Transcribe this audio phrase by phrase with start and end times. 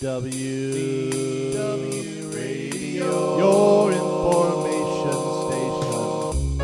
[0.00, 5.10] DW, DW Radio, your information
[6.54, 6.62] station.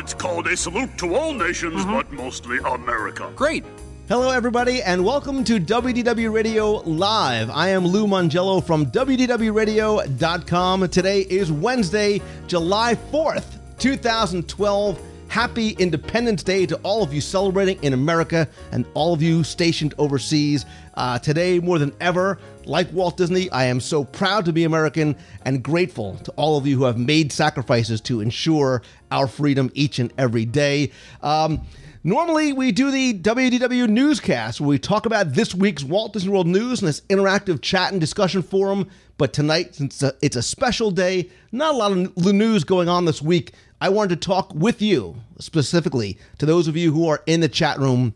[0.00, 1.92] It's called a salute to all nations, mm-hmm.
[1.92, 3.30] but mostly America.
[3.36, 3.62] Great.
[4.08, 7.50] Hello, everybody, and welcome to WDW Radio Live.
[7.50, 10.88] I am Lou Mongello from WDWRadio.com.
[10.88, 14.98] Today is Wednesday, July 4th, 2012.
[15.34, 19.92] Happy Independence Day to all of you celebrating in America and all of you stationed
[19.98, 20.64] overseas.
[20.94, 25.16] Uh, today, more than ever, like Walt Disney, I am so proud to be American
[25.44, 29.98] and grateful to all of you who have made sacrifices to ensure our freedom each
[29.98, 30.92] and every day.
[31.20, 31.62] Um,
[32.06, 36.46] Normally, we do the WDW newscast where we talk about this week's Walt Disney World
[36.46, 38.90] news in this interactive chat and discussion forum.
[39.16, 43.22] But tonight, since it's a special day, not a lot of news going on this
[43.22, 43.52] week,
[43.84, 47.50] I wanted to talk with you specifically to those of you who are in the
[47.50, 48.14] chat room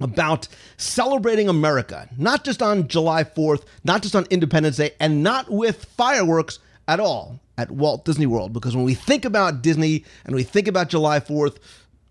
[0.00, 0.48] about
[0.78, 5.84] celebrating America, not just on July 4th, not just on Independence Day, and not with
[5.84, 8.54] fireworks at all at Walt Disney World.
[8.54, 11.58] Because when we think about Disney and we think about July 4th,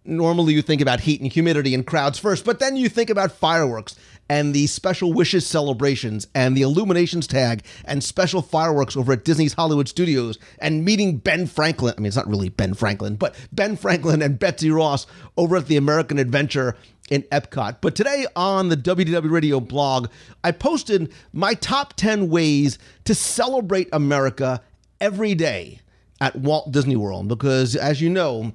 [0.05, 3.31] normally you think about heat and humidity and crowds first, but then you think about
[3.31, 3.95] fireworks
[4.31, 9.51] and the special wishes celebrations and the illuminations tag and special fireworks over at Disney's
[9.51, 11.93] Hollywood Studios and meeting Ben Franklin.
[11.97, 15.67] I mean, it's not really Ben Franklin, but Ben Franklin and Betsy Ross over at
[15.67, 16.77] the American Adventure
[17.09, 17.79] in Epcot.
[17.81, 20.07] But today on the WDW Radio blog,
[20.45, 24.61] I posted my top 10 ways to celebrate America
[25.01, 25.81] every day
[26.21, 28.53] at Walt Disney World because, as you know,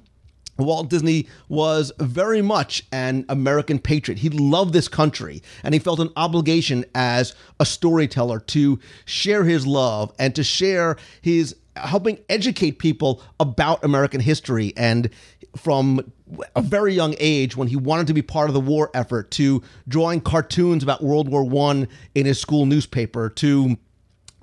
[0.57, 4.19] Walt Disney was very much an American patriot.
[4.19, 9.67] He loved this country and he felt an obligation as a storyteller to share his
[9.67, 15.09] love and to share his helping educate people about American history and
[15.55, 16.11] from
[16.55, 19.61] a very young age when he wanted to be part of the war effort to
[19.87, 23.77] drawing cartoons about World War 1 in his school newspaper to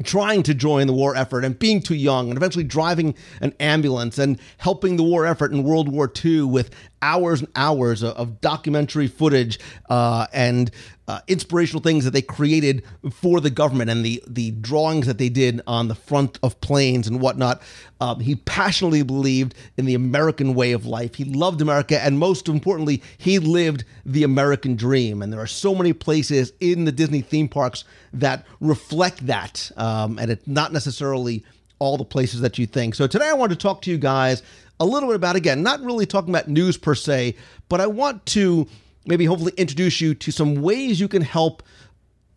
[0.03, 4.19] trying to join the war effort and being too young and eventually driving an ambulance
[4.19, 9.06] and helping the war effort in World War II with hours and hours of, documentary
[9.06, 10.71] footage uh, and
[11.06, 12.82] uh, inspirational things that they created
[13.12, 17.06] for the government and the the drawings that they did on the front of planes
[17.06, 17.60] and whatnot.
[18.00, 21.15] Um, he passionately believed in the American way of life.
[21.15, 25.22] He loved America, and most importantly, he lived the American dream.
[25.22, 30.19] And there are so many places in the Disney theme parks that reflect that, um,
[30.19, 31.44] and it's not necessarily
[31.78, 32.94] all the places that you think.
[32.94, 34.42] So today, I want to talk to you guys
[34.81, 37.36] a little bit about again, not really talking about news per se,
[37.69, 38.66] but I want to
[39.06, 41.62] maybe hopefully introduce you to some ways you can help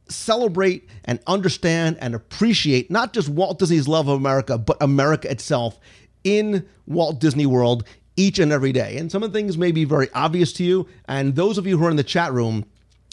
[0.09, 5.79] celebrate and understand and appreciate not just Walt Disney's love of America, but America itself
[6.23, 7.83] in Walt Disney World
[8.15, 8.97] each and every day.
[8.97, 10.87] And some of the things may be very obvious to you.
[11.07, 12.65] And those of you who are in the chat room,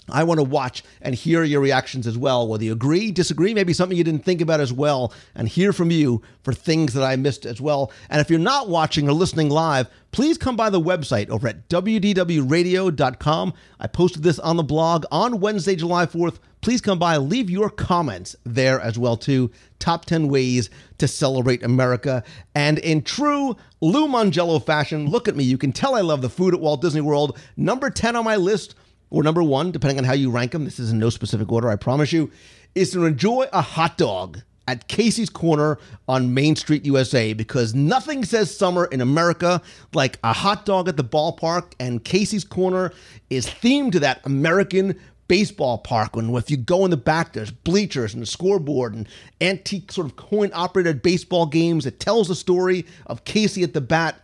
[0.09, 3.73] I want to watch and hear your reactions as well, whether you agree, disagree, maybe
[3.73, 7.17] something you didn't think about as well, and hear from you for things that I
[7.17, 7.91] missed as well.
[8.11, 11.69] And if you're not watching or listening live, please come by the website over at
[11.69, 13.55] WDWRadio.com.
[13.81, 16.39] I posted this on the blog on Wednesday, July 4th.
[16.61, 19.51] Please come by, leave your comments there as well too.
[19.79, 22.25] Top 10 ways to celebrate America.
[22.55, 25.45] And in true Lou Mongello fashion, look at me.
[25.45, 27.39] You can tell I love the food at Walt Disney World.
[27.59, 28.77] Number 10 on my list
[29.15, 31.69] or number one, depending on how you rank them, this is in no specific order,
[31.69, 32.33] I promise you,
[32.75, 38.25] is to enjoy a hot dog at Casey's Corner on Main Street, USA, because nothing
[38.25, 42.93] says summer in America like a hot dog at the ballpark, and Casey's Corner
[43.31, 44.99] is themed to that American
[45.29, 49.09] baseball park when if you go in the back there's bleachers and a scoreboard and
[49.41, 53.81] antique sort of coin operated baseball games it tells the story of casey at the
[53.81, 54.21] bat.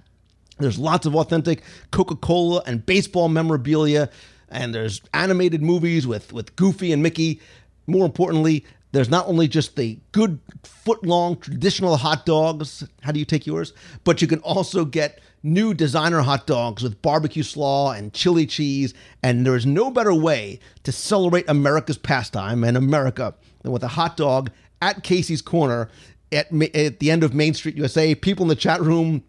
[0.59, 4.11] There's lots of authentic coca-cola and baseball memorabilia
[4.51, 7.41] and there's animated movies with with Goofy and Mickey.
[7.87, 12.85] More importantly, there's not only just the good foot long traditional hot dogs.
[13.03, 13.73] How do you take yours?
[14.05, 18.93] But you can also get new designer hot dogs with barbecue slaw and chili cheese.
[19.23, 23.89] And there is no better way to celebrate America's pastime and America than with a
[23.89, 24.51] hot dog
[24.83, 25.89] at Casey's Corner
[26.33, 28.15] at, at the end of Main Street, USA.
[28.15, 29.23] People in the chat room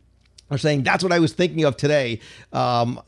[0.52, 2.20] are saying that's what I was thinking of today.
[2.54, 3.02] Um,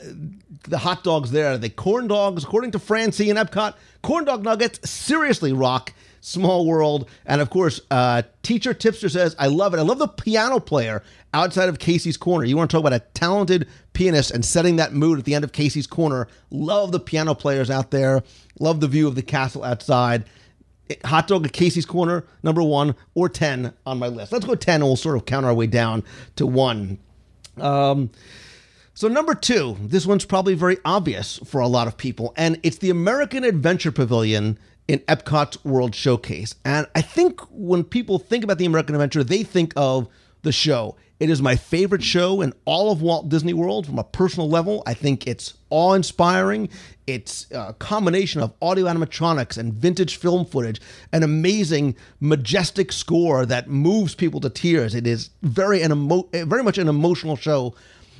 [0.63, 4.89] the hot dogs there, the corn dogs, according to Francie and Epcot, corn dog nuggets
[4.89, 5.93] seriously rock.
[6.25, 9.77] Small World, and of course, uh, Teacher Tipster says, "I love it.
[9.77, 11.03] I love the piano player
[11.33, 12.45] outside of Casey's Corner.
[12.45, 15.43] You want to talk about a talented pianist and setting that mood at the end
[15.43, 16.29] of Casey's Corner.
[16.49, 18.23] Love the piano players out there.
[18.57, 20.23] Love the view of the castle outside."
[21.03, 24.31] Hot dog at Casey's Corner, number one or ten on my list.
[24.31, 26.03] Let's go ten, and we'll sort of count our way down
[26.37, 26.99] to one.
[27.57, 28.11] Um,
[28.93, 32.77] so, number two, this one's probably very obvious for a lot of people, and it's
[32.77, 36.55] the American Adventure Pavilion in Epcot's World Showcase.
[36.63, 40.07] And I think when people think about the American Adventure, they think of
[40.43, 40.95] the show.
[41.23, 44.83] It is my favorite show in all of Walt Disney World from a personal level.
[44.85, 46.67] I think it's awe inspiring.
[47.07, 50.81] It's a combination of audio animatronics and vintage film footage,
[51.13, 54.93] an amazing, majestic score that moves people to tears.
[54.93, 57.73] It is very, an emo- very much an emotional show.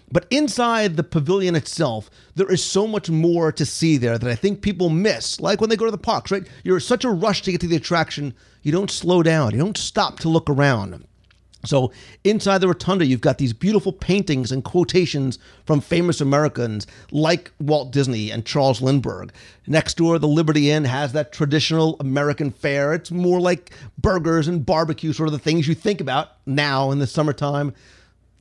[0.09, 4.35] But inside the pavilion itself, there is so much more to see there that I
[4.35, 5.41] think people miss.
[5.41, 6.47] Like when they go to the parks, right?
[6.63, 9.77] You're such a rush to get to the attraction, you don't slow down, you don't
[9.77, 11.05] stop to look around.
[11.65, 11.91] So
[12.23, 17.91] inside the rotunda, you've got these beautiful paintings and quotations from famous Americans like Walt
[17.91, 19.31] Disney and Charles Lindbergh.
[19.65, 22.93] Next door, the Liberty Inn has that traditional American fare.
[22.93, 26.99] It's more like burgers and barbecue, sort of the things you think about now in
[26.99, 27.73] the summertime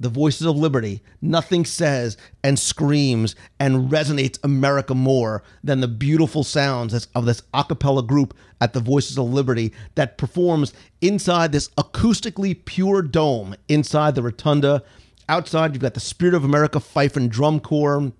[0.02, 6.42] the voices of liberty, nothing says and screams and resonates America more than the beautiful
[6.42, 11.68] sounds of this a cappella group at the Voices of Liberty that performs inside this
[11.70, 14.82] acoustically pure dome inside the rotunda.
[15.28, 18.12] Outside, you've got the Spirit of America Fife and Drum Corps.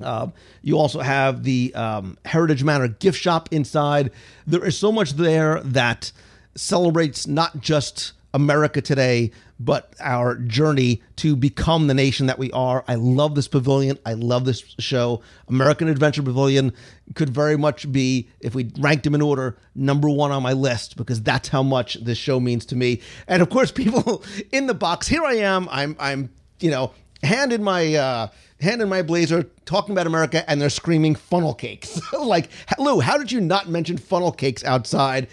[0.00, 0.28] Uh,
[0.62, 4.10] you also have the um, Heritage Manor gift shop inside.
[4.46, 6.10] There is so much there that
[6.54, 12.84] celebrates not just America today, but our journey to become the nation that we are.
[12.86, 13.98] I love this pavilion.
[14.04, 15.22] I love this show.
[15.48, 16.72] American Adventure Pavilion
[17.14, 20.96] could very much be, if we ranked them in order, number one on my list
[20.96, 23.00] because that's how much this show means to me.
[23.26, 24.22] And of course, people
[24.52, 25.08] in the box.
[25.08, 25.68] Here I am.
[25.70, 26.92] I'm, I'm, you know,
[27.22, 27.94] hand in my.
[27.94, 28.28] Uh,
[28.60, 32.00] hand in my blazer talking about America and they're screaming funnel cakes.
[32.12, 35.28] like, Lou, how did you not mention funnel cakes outside?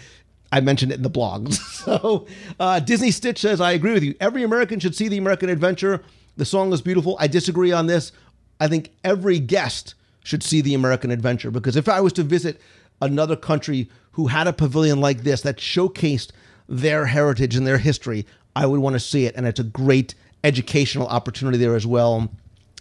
[0.52, 1.54] I mentioned it in the blogs.
[1.84, 2.26] so
[2.60, 4.14] uh, Disney Stitch says, I agree with you.
[4.20, 6.02] Every American should see the American Adventure.
[6.36, 7.16] The song is beautiful.
[7.18, 8.12] I disagree on this.
[8.60, 12.60] I think every guest should see the American Adventure because if I was to visit
[13.00, 16.30] another country who had a pavilion like this that showcased
[16.68, 19.34] their heritage and their history, I would want to see it.
[19.36, 22.30] And it's a great educational opportunity there as well.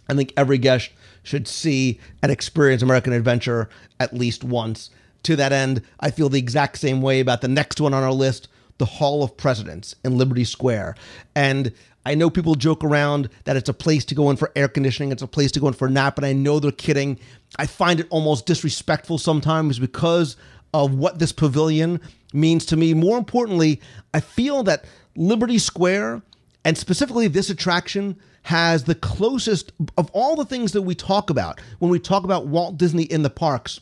[0.07, 0.91] I think every guest
[1.23, 3.69] should see and experience American Adventure
[4.00, 4.91] at least once
[5.25, 8.13] to that end, I feel the exact same way about the next one on our
[8.13, 10.95] list, the Hall of Presidents in Liberty Square.
[11.36, 11.74] And
[12.06, 15.12] I know people joke around that it's a place to go in for air conditioning,
[15.12, 17.19] it's a place to go in for a nap, and I know they're kidding.
[17.57, 20.38] I find it almost disrespectful sometimes because
[20.74, 22.00] of what this pavilion
[22.33, 22.94] means to me.
[22.94, 23.81] More importantly,
[24.13, 24.86] I feel that
[25.16, 26.21] Liberty Square,
[26.63, 31.60] and specifically this attraction, has the closest of all the things that we talk about
[31.80, 33.80] when we talk about Walt Disney in the parks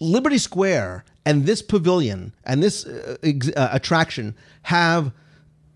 [0.00, 5.12] Liberty Square and this pavilion and this uh, ex- uh, attraction have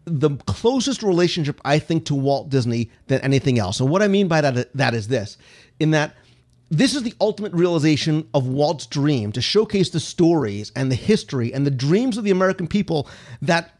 [0.07, 3.81] the closest relationship I think to Walt Disney than anything else.
[3.81, 5.39] And what I mean by that that is this
[5.79, 6.17] in that
[6.71, 11.53] this is the ultimate realization of Walt's dream to showcase the stories and the history
[11.53, 13.09] and the dreams of the American people
[13.43, 13.79] that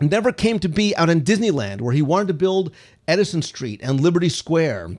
[0.00, 2.72] never came to be out in Disneyland where he wanted to build
[3.06, 4.96] Edison Street and Liberty Square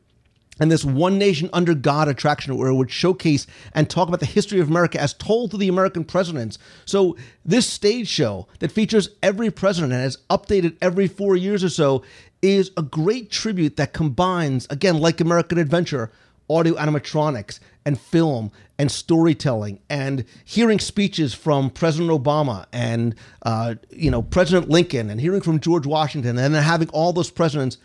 [0.60, 4.26] and this One Nation Under God attraction where it would showcase and talk about the
[4.26, 6.60] history of America as told to the American presidents.
[6.86, 11.70] So, this stage show that features every president and is updated every four years or
[11.70, 12.04] so
[12.42, 16.12] is a great tribute that combines, again, like American Adventure,
[16.50, 24.12] audio animatronics and film and storytelling and hearing speeches from President Obama and, uh, you
[24.12, 27.78] know, President Lincoln and hearing from George Washington and then having all those presidents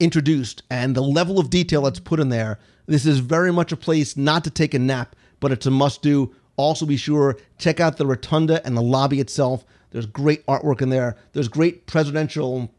[0.00, 3.76] introduced and the level of detail that's put in there, this is very much a
[3.76, 6.34] place not to take a nap, but it's a must do.
[6.56, 9.64] Also, be sure check out the rotunda and the lobby itself.
[9.90, 11.16] There's great artwork in there.
[11.32, 12.70] There's great presidential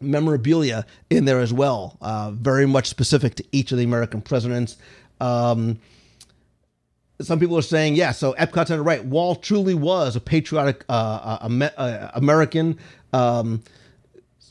[0.00, 4.76] memorabilia in there as well, uh, very much specific to each of the American presidents.
[5.20, 5.78] Um,
[7.20, 9.04] some people are saying, yeah, so Epcot's on the right.
[9.04, 12.78] Walt truly was a patriotic uh, uh, uh American.
[13.12, 13.62] Um,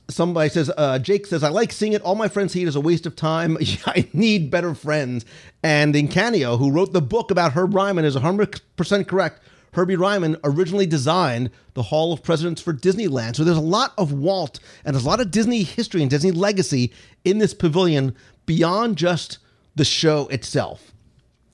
[0.09, 2.01] somebody says, uh, Jake says, I like seeing it.
[2.01, 3.57] All my friends see it as a waste of time.
[3.85, 5.25] I need better friends.
[5.63, 9.41] And in Canio, who wrote the book about Herb Ryman, is 100% correct.
[9.73, 13.35] Herbie Ryman originally designed the Hall of Presidents for Disneyland.
[13.35, 16.31] So there's a lot of Walt and there's a lot of Disney history and Disney
[16.31, 16.91] legacy
[17.23, 18.15] in this pavilion
[18.47, 19.37] beyond just
[19.75, 20.91] the show itself.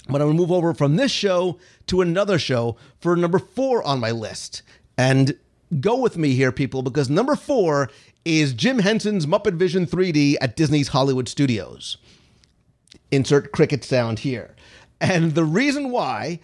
[0.08, 3.84] But I'm going to move over from this show to another show for number four
[3.84, 4.62] on my list.
[4.98, 5.38] And
[5.80, 7.90] go with me here, people, because number four
[8.26, 11.98] is Jim Henson's Muppet Vision 3D at Disney's Hollywood Studios.
[13.12, 14.56] Insert cricket sound here.
[15.00, 16.40] And the reason why,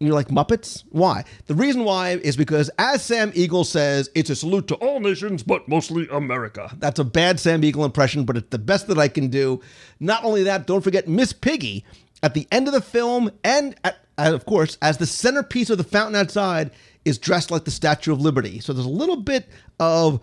[0.00, 0.82] you're like, Muppets?
[0.90, 1.24] Why?
[1.46, 5.44] The reason why is because, as Sam Eagle says, it's a salute to all nations,
[5.44, 6.74] but mostly America.
[6.78, 9.60] That's a bad Sam Eagle impression, but it's the best that I can do.
[10.00, 11.84] Not only that, don't forget Miss Piggy
[12.22, 15.84] at the end of the film and at of course, as the centerpiece of the
[15.84, 16.70] fountain outside
[17.04, 18.60] is dressed like the Statue of Liberty.
[18.60, 19.48] So there's a little bit
[19.80, 20.20] of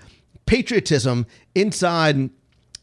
[0.49, 2.27] patriotism inside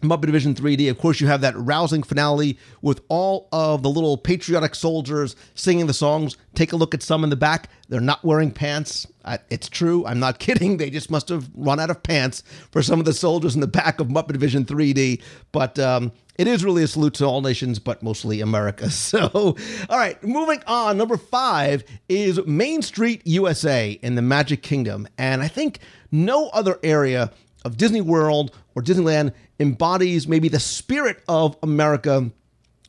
[0.01, 0.89] Muppet Vision 3D.
[0.89, 5.89] Of course, you have that rousing finale with all of the little patriotic soldiers singing
[5.89, 6.37] the songs.
[6.55, 7.69] Take a look at some in the back.
[7.89, 9.05] They're not wearing pants.
[9.51, 10.07] It's true.
[10.07, 10.77] I'm not kidding.
[10.77, 13.67] They just must have run out of pants for some of the soldiers in the
[13.67, 15.21] back of Muppet Vision 3D.
[15.51, 18.91] But um, it is really a salute to all nations, but mostly America.
[19.07, 19.57] So,
[19.89, 20.99] all right, moving on.
[20.99, 25.09] Number five is Main Street USA in the Magic Kingdom.
[25.17, 25.79] And I think
[26.11, 27.31] no other area
[27.65, 32.31] of Disney World or Disneyland embodies maybe the spirit of America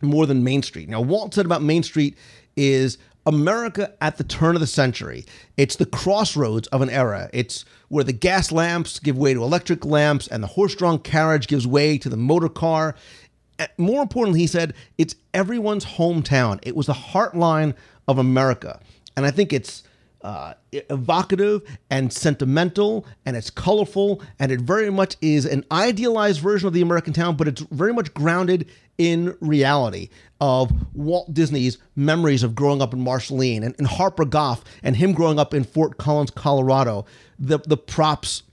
[0.01, 0.89] more than Main Street.
[0.89, 2.17] Now, Walt said about Main Street
[2.55, 5.25] is America at the turn of the century.
[5.57, 7.29] It's the crossroads of an era.
[7.33, 11.47] It's where the gas lamps give way to electric lamps and the horse drawn carriage
[11.47, 12.95] gives way to the motor car.
[13.59, 16.59] Uh, more importantly, he said, it's everyone's hometown.
[16.61, 17.73] It was the heartline
[18.07, 18.79] of America.
[19.17, 19.83] And I think it's
[20.27, 26.67] uh, evocative and sentimental, and it's colorful, and it very much is an idealized version
[26.67, 28.67] of the American town, but it's very much grounded
[28.97, 30.09] in reality
[30.41, 35.13] of Walt Disney's memories of growing up in Marceline and, and Harper Goff and him
[35.13, 37.05] growing up in Fort Collins, Colorado.
[37.39, 38.43] The the props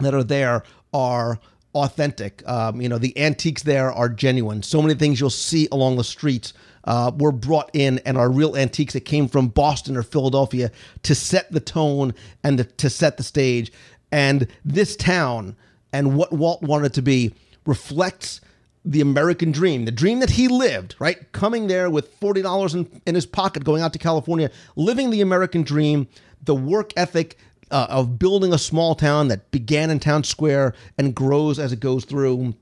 [0.00, 1.40] that are there are
[1.74, 2.46] authentic.
[2.46, 4.62] Um, you know, the antiques there are genuine.
[4.62, 6.52] So many things you'll see along the streets
[6.86, 10.70] uh, were brought in and are real antiques that came from Boston or Philadelphia
[11.02, 12.14] to set the tone
[12.44, 13.72] and the, to set the stage.
[14.12, 15.56] And this town
[15.92, 17.34] and what Walt wanted to be
[17.66, 18.40] reflects
[18.84, 21.32] the American dream, the dream that he lived, right?
[21.32, 25.62] Coming there with $40 in, in his pocket, going out to California, living the American
[25.62, 26.06] dream,
[26.44, 27.36] the work ethic
[27.70, 31.80] uh, of building a small town that began in town square and grows as it
[31.80, 32.54] goes through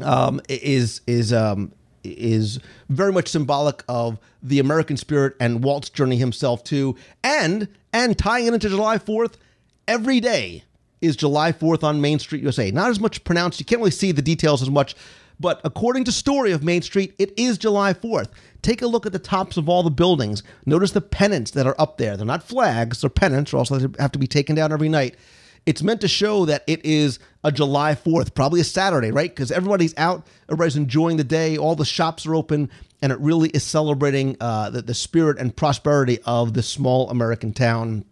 [0.00, 1.72] um, is is um,
[2.04, 6.96] is very much symbolic of the American spirit and Walt's journey himself too.
[7.22, 9.34] And and tying it into July 4th,
[9.86, 10.64] every day
[11.00, 12.70] is July 4th on Main Street USA.
[12.70, 14.96] Not as much pronounced, you can't really see the details as much,
[15.38, 18.28] but according to Story of Main Street, it is July 4th.
[18.62, 20.42] Take a look at the tops of all the buildings.
[20.64, 22.16] Notice the pennants that are up there.
[22.16, 25.16] They're not flags, they're pennants, or else they have to be taken down every night.
[25.66, 29.30] It's meant to show that it is a July 4th, probably a Saturday, right?
[29.30, 33.48] Because everybody's out, everybody's enjoying the day, all the shops are open, and it really
[33.50, 38.04] is celebrating uh, the, the spirit and prosperity of this small American town.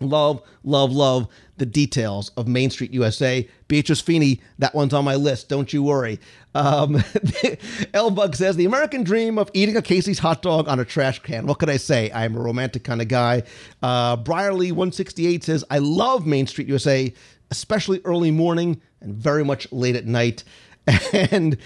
[0.00, 3.48] Love, love, love the details of Main Street USA.
[3.68, 5.48] Beatrice Feeney, that one's on my list.
[5.48, 6.18] Don't you worry.
[6.54, 7.02] Um,
[7.94, 11.20] L Bug says the American dream of eating a Casey's hot dog on a trash
[11.20, 11.46] can.
[11.46, 12.10] What could I say?
[12.12, 13.44] I'm a romantic kind of guy.
[13.82, 17.12] Uh, Briarly 168 says I love Main Street USA,
[17.50, 20.44] especially early morning and very much late at night.
[21.30, 21.56] And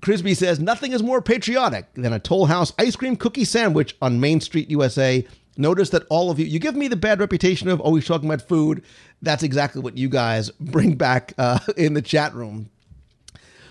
[0.00, 4.18] Crisby says nothing is more patriotic than a Toll House ice cream cookie sandwich on
[4.18, 5.26] Main Street USA.
[5.56, 8.46] Notice that all of you, you give me the bad reputation of always talking about
[8.46, 8.82] food.
[9.20, 12.70] That's exactly what you guys bring back uh, in the chat room.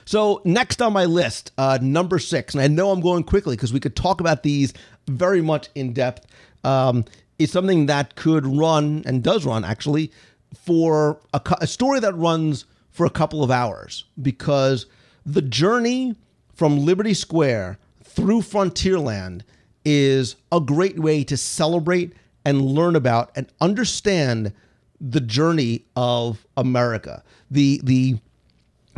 [0.05, 3.71] So, next on my list, uh, number six, and I know I'm going quickly because
[3.71, 4.73] we could talk about these
[5.07, 6.27] very much in depth,
[6.63, 7.05] um,
[7.39, 10.11] is something that could run and does run actually
[10.55, 14.85] for a, a story that runs for a couple of hours because
[15.25, 16.15] the journey
[16.53, 19.41] from Liberty Square through Frontierland
[19.85, 22.13] is a great way to celebrate
[22.45, 24.53] and learn about and understand
[24.99, 27.23] the journey of America.
[27.49, 28.17] The the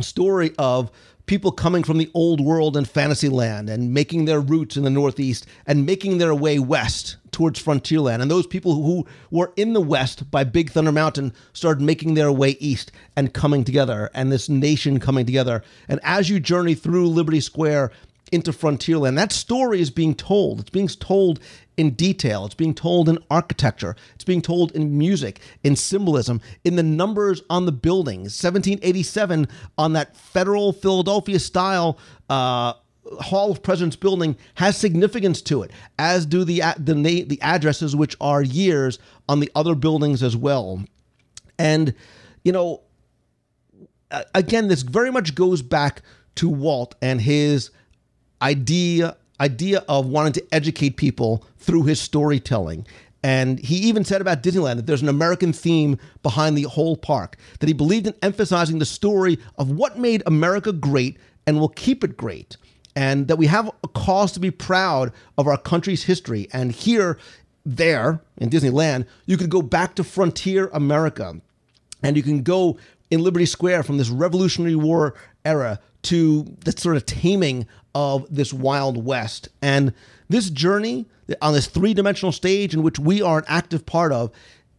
[0.00, 0.90] story of
[1.26, 5.46] people coming from the old world and fantasyland and making their roots in the Northeast
[5.66, 8.20] and making their way west towards Frontierland.
[8.20, 12.30] And those people who were in the west by Big Thunder Mountain started making their
[12.30, 15.62] way east and coming together, and this nation coming together.
[15.88, 17.90] And as you journey through Liberty Square
[18.32, 19.16] into Frontierland.
[19.16, 20.60] That story is being told.
[20.60, 21.40] It's being told
[21.76, 22.44] in detail.
[22.46, 23.96] It's being told in architecture.
[24.14, 28.42] It's being told in music, in symbolism, in the numbers on the buildings.
[28.42, 31.98] 1787 on that federal Philadelphia style
[32.30, 32.74] uh,
[33.20, 38.16] Hall of Presidents building has significance to it, as do the the the addresses, which
[38.20, 40.82] are years on the other buildings as well.
[41.58, 41.94] And
[42.44, 42.82] you know,
[44.34, 46.02] again, this very much goes back
[46.36, 47.70] to Walt and his
[48.44, 52.86] idea idea of wanting to educate people through his storytelling.
[53.22, 57.36] And he even said about Disneyland that there's an American theme behind the whole park,
[57.58, 62.04] that he believed in emphasizing the story of what made America great and will keep
[62.04, 62.56] it great.
[62.94, 66.48] And that we have a cause to be proud of our country's history.
[66.52, 67.18] And here,
[67.64, 71.40] there, in Disneyland, you could go back to frontier America.
[72.02, 72.78] And you can go
[73.10, 78.52] in Liberty Square from this Revolutionary War era to the sort of taming of this
[78.52, 79.48] Wild West.
[79.62, 79.92] And
[80.28, 81.06] this journey
[81.40, 84.30] on this three dimensional stage in which we are an active part of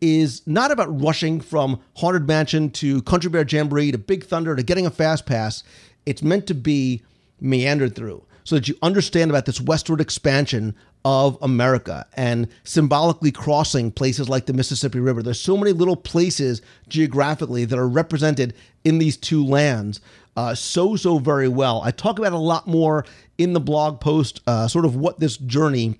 [0.01, 4.63] is not about rushing from Haunted Mansion to Country Bear Jamboree to Big Thunder to
[4.63, 5.63] getting a fast pass.
[6.05, 7.01] It's meant to be
[7.39, 13.91] meandered through so that you understand about this westward expansion of America and symbolically crossing
[13.91, 15.21] places like the Mississippi River.
[15.21, 18.53] There's so many little places geographically that are represented
[18.83, 20.01] in these two lands
[20.35, 21.81] uh, so, so very well.
[21.83, 23.05] I talk about a lot more
[23.37, 25.99] in the blog post, uh, sort of what this journey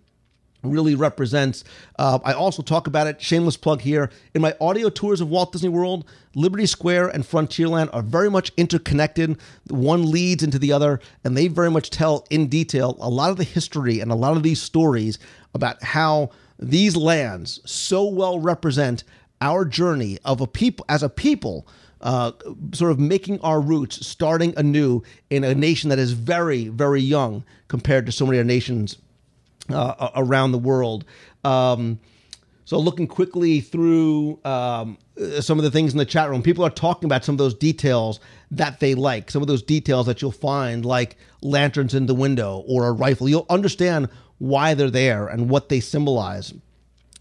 [0.63, 1.63] really represents.
[1.97, 5.51] Uh, I also talk about it, shameless plug here, in my audio tours of Walt
[5.51, 6.05] Disney World.
[6.33, 9.37] Liberty Square and Frontierland are very much interconnected.
[9.69, 13.37] One leads into the other, and they very much tell in detail a lot of
[13.37, 15.19] the history and a lot of these stories
[15.53, 19.03] about how these lands so well represent
[19.41, 21.67] our journey of a people as a people
[22.01, 22.31] uh,
[22.73, 27.43] sort of making our roots, starting anew in a nation that is very, very young
[27.67, 28.97] compared to so many other nations
[29.69, 31.05] uh, around the world.
[31.43, 31.99] Um,
[32.65, 34.97] so, looking quickly through um,
[35.39, 37.53] some of the things in the chat room, people are talking about some of those
[37.53, 38.19] details
[38.51, 42.63] that they like, some of those details that you'll find, like lanterns in the window
[42.67, 43.29] or a rifle.
[43.29, 44.09] You'll understand
[44.39, 46.53] why they're there and what they symbolize.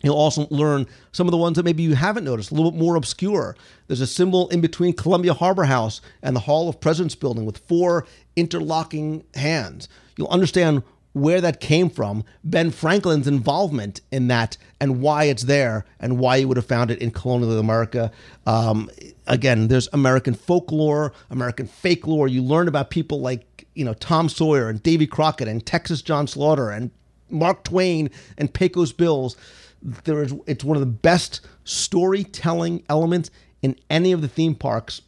[0.05, 2.81] You'll also learn some of the ones that maybe you haven't noticed, a little bit
[2.81, 3.57] more obscure.
[3.87, 7.59] There's a symbol in between Columbia Harbor House and the Hall of Presidents building with
[7.59, 8.07] four
[8.37, 9.89] interlocking hands.
[10.17, 10.83] You'll understand
[11.15, 16.37] where that came from, Ben Franklin's involvement in that, and why it's there, and why
[16.37, 18.11] you would have found it in colonial America.
[18.47, 18.91] Um,
[19.27, 22.29] again, there's American folklore, American fake lore.
[22.29, 26.27] You learn about people like you know Tom Sawyer and Davy Crockett and Texas John
[26.27, 26.91] Slaughter and
[27.31, 29.37] Mark Twain and Pecos Bills.
[29.85, 33.31] There is it's one of the best storytelling elements
[33.63, 35.03] in any of the theme parks.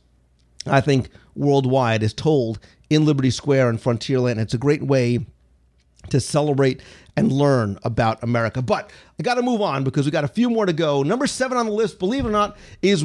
[0.66, 2.58] I think worldwide is told
[2.90, 4.38] in Liberty Square and Frontierland.
[4.38, 5.26] It's a great way
[6.10, 6.82] to celebrate
[7.16, 8.62] and learn about America.
[8.62, 11.02] But I got to move on because we got a few more to go.
[11.02, 13.04] Number seven on the list, believe it or not, is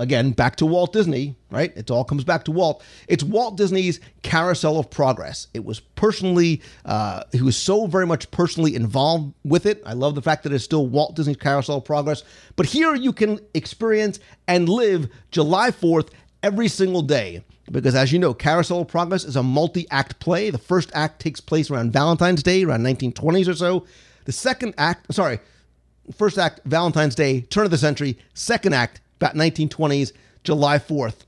[0.00, 1.72] again back to Walt Disney, right?
[1.76, 2.82] It all comes back to Walt.
[3.06, 5.46] It's Walt Disney's Carousel of Progress.
[5.54, 9.82] It was personally, uh, he was so very much personally involved with it.
[9.84, 12.24] I love the fact that it's still Walt Disney's Carousel of Progress.
[12.56, 16.08] But here you can experience and live July 4th
[16.42, 20.50] every single day because as you know, Carousel of Progress is a multi-act play.
[20.50, 23.86] The first act takes place around Valentine's Day, around 1920s or so.
[24.24, 25.38] The second act, sorry,
[26.16, 28.18] first act Valentine's Day, turn of the century.
[28.34, 30.12] Second act about 1920s,
[30.44, 31.24] July 4th.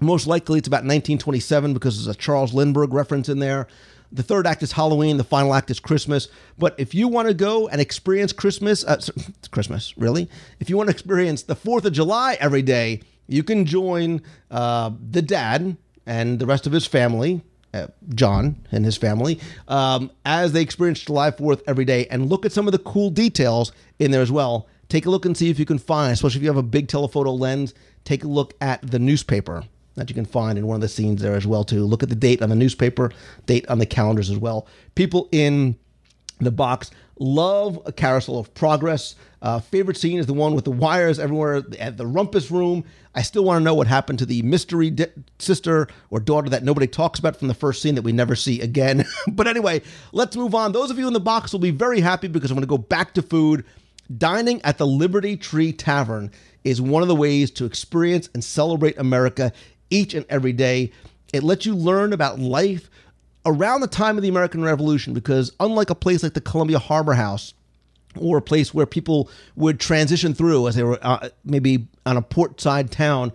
[0.00, 3.66] Most likely it's about 1927 because there's a Charles Lindbergh reference in there.
[4.12, 5.16] The third act is Halloween.
[5.16, 6.28] The final act is Christmas.
[6.58, 9.00] But if you want to go and experience Christmas, uh,
[9.50, 10.30] Christmas, really?
[10.60, 14.92] If you want to experience the 4th of July every day, you can join uh,
[15.10, 17.42] the dad and the rest of his family,
[17.74, 22.46] uh, John and his family, um, as they experience July 4th every day and look
[22.46, 24.68] at some of the cool details in there as well.
[24.88, 26.88] Take a look and see if you can find, especially if you have a big
[26.88, 29.64] telephoto lens, take a look at the newspaper
[29.96, 31.84] that you can find in one of the scenes there as well too.
[31.84, 33.10] Look at the date on the newspaper,
[33.46, 34.66] date on the calendars as well.
[34.94, 35.76] People in
[36.38, 39.14] the box love a carousel of progress.
[39.40, 42.84] Uh, favorite scene is the one with the wires everywhere at the rumpus room.
[43.14, 45.06] I still want to know what happened to the mystery di-
[45.38, 48.60] sister or daughter that nobody talks about from the first scene that we never see
[48.60, 49.04] again.
[49.28, 50.72] but anyway, let's move on.
[50.72, 52.78] Those of you in the box will be very happy because I'm going to go
[52.78, 53.64] back to food.
[54.16, 56.30] Dining at the Liberty Tree Tavern
[56.64, 59.52] is one of the ways to experience and celebrate America
[59.90, 60.92] each and every day.
[61.32, 62.90] It lets you learn about life
[63.44, 67.14] around the time of the American Revolution because unlike a place like the Columbia Harbor
[67.14, 67.54] House,
[68.18, 72.22] or a place where people would transition through as they were uh, maybe on a
[72.22, 73.32] port side town.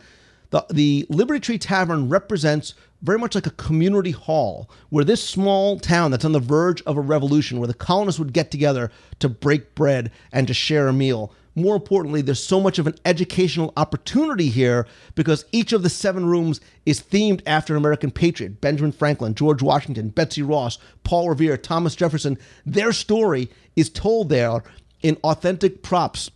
[0.51, 5.79] The, the Liberty Tree Tavern represents very much like a community hall where this small
[5.79, 9.29] town that's on the verge of a revolution, where the colonists would get together to
[9.29, 11.33] break bread and to share a meal.
[11.55, 16.25] More importantly, there's so much of an educational opportunity here because each of the seven
[16.25, 21.57] rooms is themed after an American patriot Benjamin Franklin, George Washington, Betsy Ross, Paul Revere,
[21.57, 22.37] Thomas Jefferson.
[22.65, 24.63] Their story is told there
[25.01, 26.29] in authentic props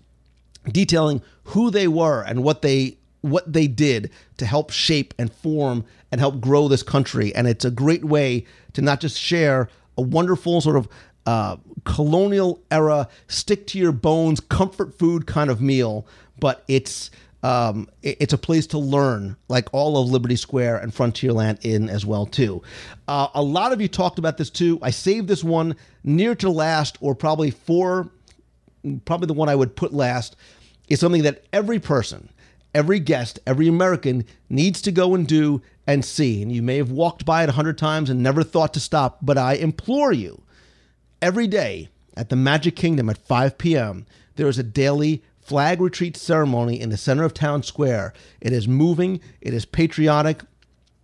[0.70, 5.84] detailing who they were and what they what they did to help shape and form
[6.12, 10.02] and help grow this country and it's a great way to not just share a
[10.02, 10.88] wonderful sort of
[11.26, 16.06] uh, colonial era stick to your bones comfort food kind of meal
[16.40, 17.10] but it's
[17.46, 22.04] um, it's a place to learn, like all of Liberty Square and Frontierland in as
[22.04, 22.64] well too.
[23.08, 24.80] Uh, a lot of you talked about this too.
[24.82, 28.10] I saved this one near to last, or probably for,
[29.06, 30.36] probably the one I would put last,
[30.88, 32.30] is something that every person,
[32.76, 36.42] every guest, every American needs to go and do and see.
[36.42, 39.20] And you may have walked by it a hundred times and never thought to stop,
[39.22, 40.44] but I implore you,
[41.22, 46.18] every day at the Magic Kingdom at 5 p.m., there is a daily flag retreat
[46.18, 48.14] ceremony in the center of town square.
[48.42, 50.42] It is moving, it is patriotic.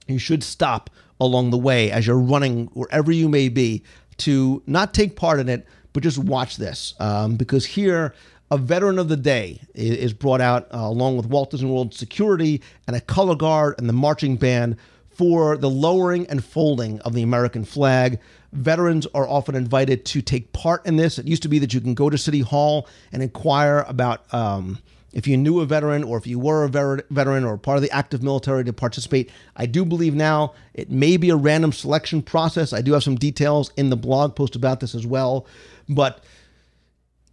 [0.08, 0.90] You should stop
[1.22, 3.84] along the way as you're running wherever you may be
[4.18, 6.94] to not take part in it, but just watch this.
[7.00, 8.14] Um, because here,
[8.52, 12.62] a veteran of the day is brought out uh, along with Walt Disney World security
[12.86, 14.76] and a color guard and the marching band
[15.10, 18.20] for the lowering and folding of the American flag.
[18.52, 21.18] Veterans are often invited to take part in this.
[21.18, 24.80] It used to be that you can go to City Hall and inquire about um,
[25.14, 27.84] if you knew a veteran or if you were a ver- veteran or part of
[27.84, 29.30] the active military to participate.
[29.56, 32.74] I do believe now it may be a random selection process.
[32.74, 35.46] I do have some details in the blog post about this as well.
[35.92, 36.24] But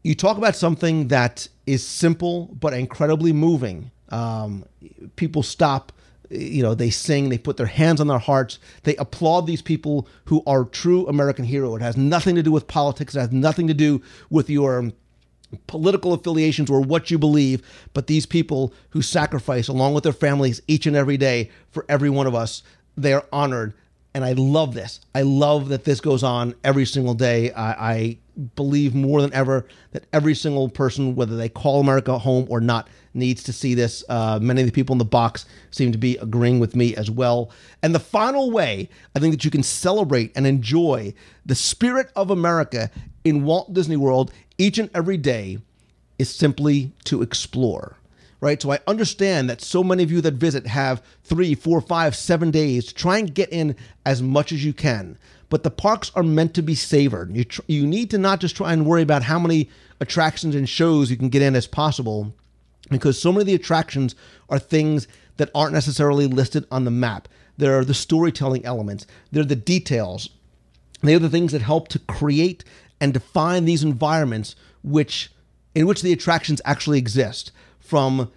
[0.03, 3.91] you talk about something that is simple but incredibly moving.
[4.11, 4.65] Um,
[5.17, 5.93] people stop,
[6.31, 10.09] you know, they sing, they put their hands on their hearts, they applaud these people
[10.27, 11.77] who are true American hero.
[11.77, 14.91] It has nothing to do with politics, it has nothing to do with your
[15.67, 17.63] political affiliations or what you believe,
[17.95, 22.11] but these people who sacrifice along with their families each and every day for every
[22.11, 22.63] one of us,
[22.97, 23.75] they are honored.
[24.15, 25.01] And I love this.
[25.15, 27.53] I love that this goes on every single day.
[27.53, 28.19] I, I
[28.57, 32.89] believe more than ever that every single person, whether they call America home or not,
[33.15, 34.05] needs to see this.
[34.09, 37.11] Uh, many of the people in the box seem to be agreeing with me as
[37.11, 37.51] well.
[37.83, 42.31] And the final way I think that you can celebrate and enjoy the spirit of
[42.31, 42.91] America
[43.25, 45.59] in Walt Disney World each and every day
[46.19, 47.97] is simply to explore.
[48.41, 48.63] Right.
[48.63, 52.53] So I understand that so many of you that visit have three, four, five, seven
[52.53, 53.75] days to try and get in
[54.07, 55.19] as much as you can
[55.51, 57.35] but the parks are meant to be savored.
[57.35, 59.71] You tr- you need to not just try and worry about how many
[60.01, 62.35] attractions and shows you can get in as possible,
[62.91, 64.15] because so many of the attractions
[64.49, 67.29] are things that aren't necessarily listed on the map.
[67.57, 69.07] There are the storytelling elements.
[69.33, 70.31] They're the details.
[71.03, 72.65] They are the things that help to create
[73.01, 75.31] and define these environments which
[75.75, 77.53] in which the attractions actually exist
[77.89, 78.31] from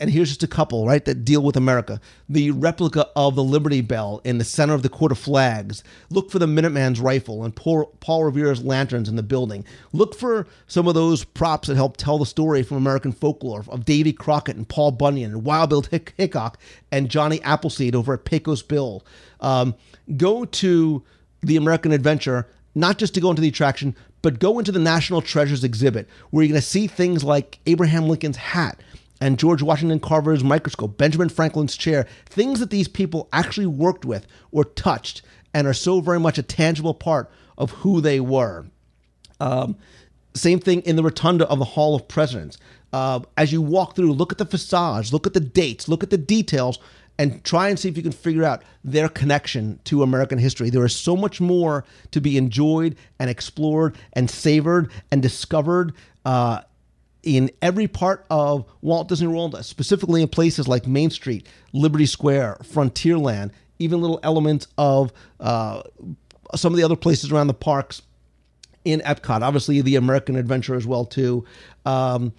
[0.00, 2.00] and here's just a couple, right, that deal with America.
[2.28, 5.84] The replica of the Liberty Bell in the center of the Court of Flags.
[6.08, 9.64] Look for the Minuteman's rifle and Paul, Revere's lanterns in the building.
[9.92, 13.84] Look for some of those props that help tell the story from American folklore of
[13.84, 16.58] Davy Crockett and Paul Bunyan and Wild Bill Hick- Hickok
[16.90, 19.04] and Johnny Appleseed over at Pecos Bill.
[19.40, 19.74] Um,
[20.16, 21.04] go to
[21.42, 25.22] the American Adventure, not just to go into the attraction, but go into the National
[25.22, 28.80] Treasures exhibit, where you're going to see things like Abraham Lincoln's hat
[29.20, 34.26] and George Washington Carver's microscope, Benjamin Franklin's chair, things that these people actually worked with
[34.50, 38.66] or touched and are so very much a tangible part of who they were.
[39.40, 39.76] Um,
[40.34, 42.58] same thing in the rotunda of the Hall of Presidents.
[42.92, 46.10] Uh, as you walk through, look at the facades, look at the dates, look at
[46.10, 46.78] the details,
[47.18, 50.70] and try and see if you can figure out their connection to American history.
[50.70, 55.92] There is so much more to be enjoyed and explored and savored and discovered.
[56.24, 56.62] Uh,
[57.22, 62.58] in every part of Walt Disney World, specifically in places like Main Street, Liberty Square,
[62.62, 65.82] Frontierland, even little elements of uh,
[66.54, 68.02] some of the other places around the parks
[68.84, 69.40] in Epcot.
[69.40, 71.44] Obviously, the American Adventure as well too.
[71.86, 72.32] Um,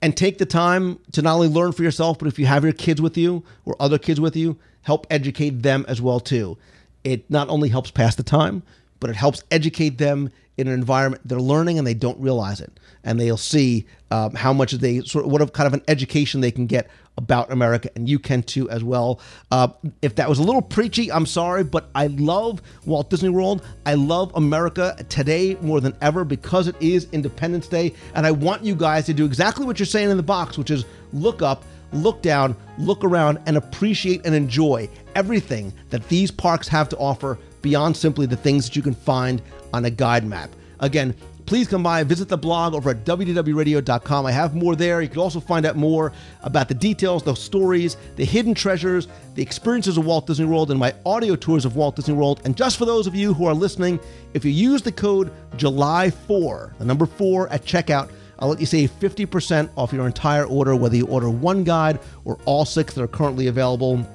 [0.00, 2.72] and take the time to not only learn for yourself, but if you have your
[2.72, 6.56] kids with you or other kids with you, help educate them as well too.
[7.04, 8.62] It not only helps pass the time,
[9.00, 12.78] but it helps educate them in an environment they're learning and they don't realize it,
[13.04, 16.50] and they'll see um, how much they sort of what kind of an education they
[16.50, 19.20] can get about America, and you can too as well.
[19.50, 19.68] Uh,
[20.02, 23.64] if that was a little preachy, I'm sorry, but I love Walt Disney World.
[23.86, 28.64] I love America today more than ever because it is Independence Day, and I want
[28.64, 31.64] you guys to do exactly what you're saying in the box, which is look up
[31.92, 37.38] look down, look around, and appreciate and enjoy everything that these parks have to offer
[37.68, 39.42] beyond simply the things that you can find
[39.74, 40.48] on a guide map.
[40.80, 44.24] Again, please come by visit the blog over at wdwradio.com.
[44.24, 45.02] I have more there.
[45.02, 49.42] You can also find out more about the details, the stories, the hidden treasures, the
[49.42, 52.40] experiences of Walt Disney World, and my audio tours of Walt Disney World.
[52.46, 54.00] And just for those of you who are listening,
[54.32, 58.92] if you use the code July4, the number 4 at checkout, I'll let you save
[58.98, 63.08] 50% off your entire order, whether you order one guide or all six that are
[63.08, 64.06] currently available.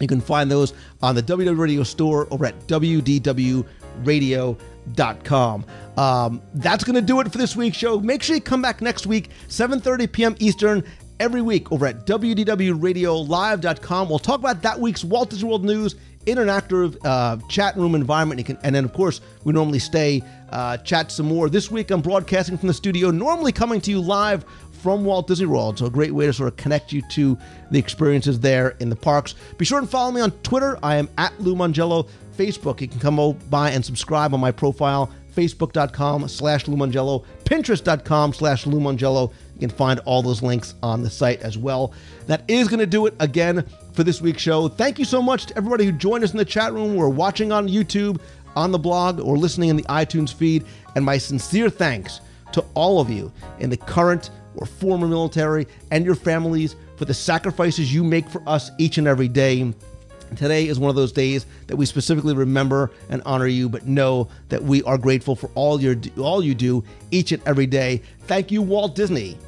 [0.00, 5.64] You can find those on the WDW Radio store over at WDWRadio.com.
[5.96, 7.98] Um, that's going to do it for this week's show.
[8.00, 10.36] Make sure you come back next week, 7.30 p.m.
[10.38, 10.84] Eastern,
[11.18, 14.08] every week over at WDWRadioLive.com.
[14.08, 15.94] We'll talk about that week's Walt Disney World news,
[16.26, 18.44] interactive uh, chat room environment.
[18.44, 21.48] Can, and then, of course, we normally stay, uh, chat some more.
[21.48, 24.44] This week, I'm broadcasting from the studio, normally coming to you live
[24.86, 25.80] from Walt Disney World.
[25.80, 27.36] So a great way to sort of connect you to
[27.72, 29.34] the experiences there in the parks.
[29.58, 30.78] Be sure and follow me on Twitter.
[30.80, 32.08] I am at Lou Mongello.
[32.36, 38.32] Facebook, you can come by and subscribe on my profile, facebook.com slash Lou Mongello, pinterest.com
[38.32, 39.32] slash Lou Mongello.
[39.54, 41.92] You can find all those links on the site as well.
[42.28, 44.68] That is going to do it again for this week's show.
[44.68, 46.94] Thank you so much to everybody who joined us in the chat room.
[46.94, 48.20] We're watching on YouTube,
[48.54, 50.64] on the blog, or listening in the iTunes feed.
[50.94, 52.20] And my sincere thanks
[52.52, 57.14] to all of you in the current or former military and your families for the
[57.14, 59.72] sacrifices you make for us each and every day.
[60.34, 64.28] Today is one of those days that we specifically remember and honor you, but know
[64.48, 68.02] that we are grateful for all your all you do each and every day.
[68.22, 69.38] Thank you, Walt Disney,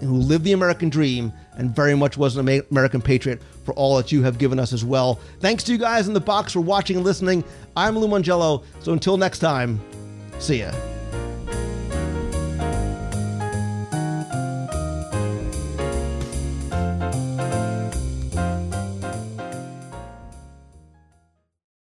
[0.00, 4.12] who lived the American dream and very much was an American patriot for all that
[4.12, 5.20] you have given us as well.
[5.40, 7.42] Thanks to you guys in the box for watching and listening.
[7.76, 8.64] I'm Lou Mongello.
[8.80, 9.80] So until next time,
[10.38, 10.72] see ya.